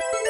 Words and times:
E 0.00 0.21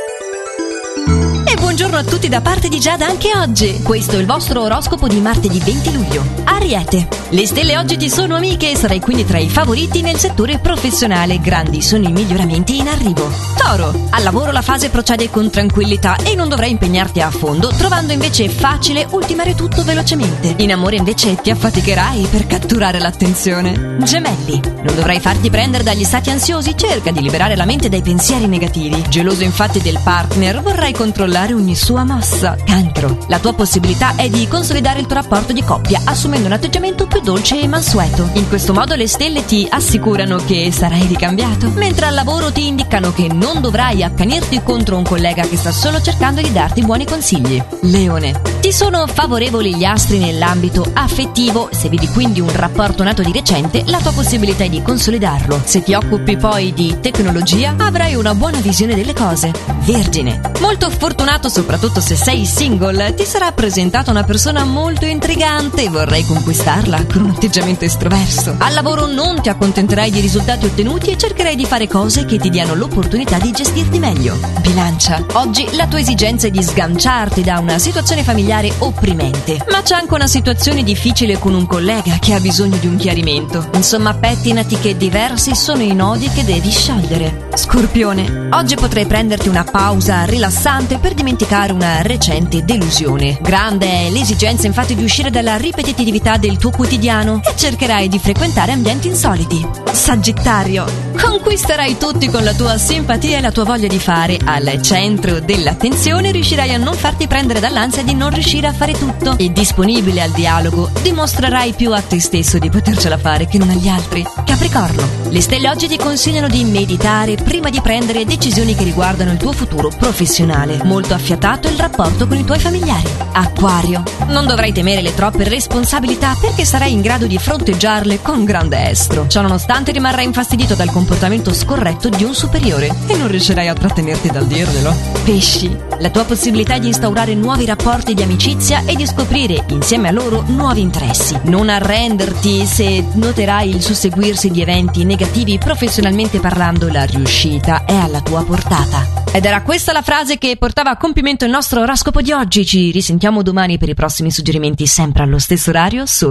buongiorno 1.62 1.96
a 1.96 2.02
tutti 2.02 2.28
da 2.28 2.40
parte 2.40 2.68
di 2.68 2.80
Giada 2.80 3.06
anche 3.06 3.30
oggi. 3.36 3.82
Questo 3.82 4.16
è 4.16 4.18
il 4.18 4.26
vostro 4.26 4.62
oroscopo 4.62 5.06
di 5.06 5.20
martedì 5.20 5.60
20 5.60 5.92
luglio. 5.92 6.24
Ariete. 6.42 7.06
Le 7.28 7.46
stelle 7.46 7.78
oggi 7.78 7.96
ti 7.96 8.10
sono 8.10 8.34
amiche 8.34 8.72
e 8.72 8.76
sarai 8.76 8.98
quindi 8.98 9.24
tra 9.24 9.38
i 9.38 9.48
favoriti 9.48 10.02
nel 10.02 10.18
settore 10.18 10.58
professionale. 10.58 11.40
Grandi 11.40 11.80
sono 11.80 12.08
i 12.08 12.12
miglioramenti 12.12 12.78
in 12.78 12.88
arrivo. 12.88 13.30
Toro. 13.56 14.08
Al 14.10 14.22
lavoro 14.24 14.50
la 14.50 14.60
fase 14.60 14.90
procede 14.90 15.30
con 15.30 15.50
tranquillità 15.50 16.16
e 16.16 16.34
non 16.34 16.48
dovrai 16.48 16.72
impegnarti 16.72 17.20
a 17.20 17.30
fondo, 17.30 17.68
trovando 17.68 18.12
invece 18.12 18.48
facile 18.48 19.06
ultimare 19.10 19.54
tutto 19.54 19.84
velocemente. 19.84 20.54
In 20.58 20.72
amore 20.72 20.96
invece 20.96 21.36
ti 21.36 21.50
affaticherai 21.50 22.26
per 22.30 22.46
catturare 22.48 22.98
l'attenzione. 22.98 23.98
Gemelli. 24.02 24.60
Non 24.82 24.94
dovrai 24.96 25.20
farti 25.20 25.48
prendere 25.48 25.84
dagli 25.84 26.04
stati 26.04 26.28
ansiosi, 26.28 26.76
cerca 26.76 27.12
di 27.12 27.22
liberare 27.22 27.54
la 27.54 27.64
mente 27.64 27.88
dai 27.88 28.02
pensieri 28.02 28.46
negativi. 28.46 29.04
Geloso 29.08 29.44
infatti 29.44 29.80
del 29.80 30.00
partner, 30.02 30.60
vorrai 30.60 30.92
controllare 30.92 31.51
ogni 31.52 31.74
sua 31.74 32.04
mossa. 32.04 32.56
Cancro. 32.64 33.18
La 33.28 33.38
tua 33.38 33.52
possibilità 33.52 34.14
è 34.16 34.28
di 34.28 34.46
consolidare 34.48 35.00
il 35.00 35.06
tuo 35.06 35.16
rapporto 35.16 35.52
di 35.52 35.62
coppia 35.62 36.00
assumendo 36.04 36.46
un 36.46 36.52
atteggiamento 36.52 37.06
più 37.06 37.20
dolce 37.20 37.60
e 37.60 37.68
mansueto. 37.68 38.28
In 38.34 38.48
questo 38.48 38.72
modo 38.72 38.94
le 38.94 39.08
stelle 39.08 39.44
ti 39.44 39.66
assicurano 39.70 40.36
che 40.36 40.70
sarai 40.72 41.06
ricambiato, 41.06 41.70
mentre 41.70 42.06
al 42.06 42.14
lavoro 42.14 42.52
ti 42.52 42.66
indicano 42.66 43.12
che 43.12 43.28
non 43.28 43.60
dovrai 43.60 44.02
accanirti 44.02 44.62
contro 44.62 44.96
un 44.96 45.04
collega 45.04 45.46
che 45.46 45.56
sta 45.56 45.72
solo 45.72 46.00
cercando 46.00 46.40
di 46.40 46.52
darti 46.52 46.82
buoni 46.82 47.06
consigli. 47.06 47.62
Leone. 47.82 48.51
Ti 48.62 48.72
sono 48.72 49.08
favorevoli 49.08 49.74
gli 49.74 49.82
astri 49.82 50.18
nell'ambito 50.18 50.88
affettivo, 50.94 51.68
se 51.72 51.88
vivi 51.88 52.06
quindi 52.06 52.38
un 52.40 52.54
rapporto 52.54 53.02
nato 53.02 53.20
di 53.20 53.32
recente, 53.32 53.82
la 53.86 53.98
tua 53.98 54.12
possibilità 54.12 54.62
è 54.62 54.68
di 54.68 54.80
consolidarlo. 54.80 55.60
Se 55.64 55.82
ti 55.82 55.94
occupi 55.94 56.36
poi 56.36 56.72
di 56.72 56.98
tecnologia, 57.00 57.74
avrai 57.76 58.14
una 58.14 58.36
buona 58.36 58.60
visione 58.60 58.94
delle 58.94 59.14
cose. 59.14 59.50
Vergine. 59.80 60.40
Molto 60.60 60.90
fortunato 60.90 61.48
soprattutto 61.48 62.00
se 62.00 62.14
sei 62.14 62.46
single, 62.46 63.14
ti 63.14 63.24
sarà 63.24 63.50
presentata 63.50 64.12
una 64.12 64.22
persona 64.22 64.62
molto 64.62 65.06
intrigante 65.06 65.82
e 65.82 65.88
vorrai 65.88 66.24
conquistarla 66.24 67.04
con 67.06 67.22
un 67.24 67.30
atteggiamento 67.30 67.84
estroverso. 67.84 68.54
Al 68.58 68.74
lavoro 68.74 69.06
non 69.06 69.42
ti 69.42 69.48
accontenterai 69.48 70.12
di 70.12 70.20
risultati 70.20 70.66
ottenuti 70.66 71.10
e 71.10 71.18
cercherai 71.18 71.56
di 71.56 71.66
fare 71.66 71.88
cose 71.88 72.24
che 72.26 72.38
ti 72.38 72.48
diano 72.48 72.76
l'opportunità 72.76 73.38
di 73.38 73.50
gestirti 73.50 73.98
meglio. 73.98 74.38
Bilancia. 74.60 75.20
Oggi 75.32 75.66
la 75.74 75.88
tua 75.88 75.98
esigenza 75.98 76.46
è 76.46 76.50
di 76.50 76.62
sganciarti 76.62 77.42
da 77.42 77.58
una 77.58 77.80
situazione 77.80 78.22
familiare 78.22 78.50
opprimente, 78.78 79.64
ma 79.70 79.80
c'è 79.80 79.94
anche 79.94 80.12
una 80.12 80.26
situazione 80.26 80.82
difficile 80.82 81.38
con 81.38 81.54
un 81.54 81.66
collega 81.66 82.18
che 82.20 82.34
ha 82.34 82.40
bisogno 82.40 82.76
di 82.76 82.86
un 82.86 82.96
chiarimento. 82.96 83.66
Insomma, 83.72 84.12
pettinati 84.12 84.78
che 84.78 84.94
diversi 84.94 85.54
sono 85.54 85.80
i 85.80 85.94
nodi 85.94 86.28
che 86.28 86.44
devi 86.44 86.70
sciogliere. 86.70 87.48
Scorpione. 87.54 88.48
Oggi 88.50 88.74
potrai 88.74 89.06
prenderti 89.06 89.48
una 89.48 89.64
pausa 89.64 90.24
rilassante 90.24 90.98
per 90.98 91.14
dimenticare 91.14 91.72
una 91.72 92.02
recente 92.02 92.62
delusione. 92.62 93.38
Grande 93.40 93.86
è 93.86 94.10
l'esigenza 94.10 94.66
infatti 94.66 94.94
di 94.94 95.02
uscire 95.02 95.30
dalla 95.30 95.56
ripetitività 95.56 96.36
del 96.36 96.58
tuo 96.58 96.70
quotidiano 96.70 97.40
e 97.42 97.56
cercherai 97.56 98.08
di 98.08 98.18
frequentare 98.18 98.72
ambienti 98.72 99.08
insoliti. 99.08 99.66
Sagittario. 99.92 100.84
Conquisterai 101.18 101.96
tutti 101.96 102.28
con 102.28 102.44
la 102.44 102.52
tua 102.52 102.76
simpatia 102.76 103.38
e 103.38 103.40
la 103.40 103.52
tua 103.52 103.64
voglia 103.64 103.88
di 103.88 103.98
fare. 103.98 104.38
Al 104.44 104.82
centro 104.82 105.40
dell'attenzione 105.40 106.30
riuscirai 106.32 106.74
a 106.74 106.78
non 106.78 106.94
farti 106.94 107.26
prendere 107.26 107.60
dall'ansia 107.60 108.02
di 108.02 108.14
non 108.14 108.28
riuscire 108.28 108.40
a 108.68 108.72
fare 108.72 108.92
tutto. 108.92 109.36
E 109.38 109.52
disponibile 109.52 110.20
al 110.20 110.30
dialogo, 110.30 110.90
dimostrerai 111.00 111.72
più 111.72 111.92
a 111.92 112.00
te 112.00 112.20
stesso 112.20 112.58
di 112.58 112.68
potercela 112.68 113.16
fare 113.16 113.46
che 113.46 113.58
non 113.58 113.70
agli 113.70 113.88
altri. 113.88 114.26
Capricorno. 114.44 115.02
Le 115.28 115.40
stelle 115.40 115.68
oggi 115.68 115.88
ti 115.88 115.96
consigliano 115.96 116.48
di 116.48 116.64
meditare 116.64 117.36
prima 117.36 117.70
di 117.70 117.80
prendere 117.80 118.24
decisioni 118.24 118.74
che 118.74 118.84
riguardano 118.84 119.32
il 119.32 119.38
tuo 119.38 119.52
futuro 119.52 119.90
professionale. 119.96 120.80
Molto 120.84 121.14
affiatato 121.14 121.68
il 121.68 121.78
rapporto 121.78 122.26
con 122.26 122.36
i 122.36 122.44
tuoi 122.44 122.58
familiari. 122.58 123.08
Acquario. 123.32 124.02
Non 124.26 124.46
dovrai 124.46 124.72
temere 124.72 125.02
le 125.02 125.14
troppe 125.14 125.44
responsabilità 125.44 126.36
perché 126.40 126.64
sarai 126.64 126.92
in 126.92 127.00
grado 127.00 127.26
di 127.26 127.38
fronteggiarle 127.38 128.20
con 128.20 128.44
grande 128.44 128.90
estro. 128.90 129.26
Ciò 129.28 129.40
nonostante 129.40 129.92
rimarrai 129.92 130.24
infastidito 130.24 130.74
dal 130.74 130.90
comportamento 130.90 131.54
scorretto 131.54 132.08
di 132.08 132.24
un 132.24 132.34
superiore 132.34 132.90
e 133.06 133.16
non 133.16 133.28
riuscirai 133.28 133.68
a 133.68 133.74
trattenerti 133.74 134.28
dal 134.30 134.46
dirglielo. 134.46 134.94
Pesci. 135.24 135.74
La 136.00 136.10
tua 136.10 136.24
possibilità 136.24 136.78
di 136.78 136.88
instaurare 136.88 137.34
nuovi 137.34 137.64
rapporti 137.64 138.14
di 138.14 138.22
amicizia 138.32 138.82
e 138.86 138.96
di 138.96 139.06
scoprire 139.06 139.62
insieme 139.68 140.08
a 140.08 140.10
loro 140.10 140.42
nuovi 140.46 140.80
interessi. 140.80 141.38
Non 141.44 141.68
arrenderti 141.68 142.64
se 142.64 143.04
noterai 143.12 143.68
il 143.68 143.82
susseguirsi 143.82 144.50
di 144.50 144.62
eventi 144.62 145.04
negativi 145.04 145.58
professionalmente 145.58 146.40
parlando, 146.40 146.90
la 146.90 147.04
riuscita 147.04 147.84
è 147.84 147.94
alla 147.94 148.22
tua 148.22 148.42
portata. 148.42 149.20
Ed 149.34 149.44
era 149.44 149.62
questa 149.62 149.92
la 149.92 150.02
frase 150.02 150.38
che 150.38 150.56
portava 150.58 150.90
a 150.90 150.96
compimento 150.96 151.44
il 151.44 151.50
nostro 151.50 151.80
oroscopo 151.80 152.20
di 152.20 152.32
oggi. 152.32 152.64
Ci 152.64 152.90
risentiamo 152.90 153.42
domani 153.42 153.76
per 153.78 153.88
i 153.88 153.94
prossimi 153.94 154.30
suggerimenti 154.30 154.86
sempre 154.86 155.22
allo 155.22 155.38
stesso 155.38 155.70
orario, 155.70 156.06
solo 156.06 156.30